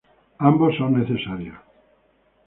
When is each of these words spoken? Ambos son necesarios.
Ambos 0.49 0.77
son 0.79 0.93
necesarios. 0.99 1.59